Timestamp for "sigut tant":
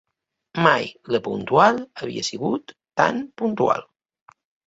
2.31-3.23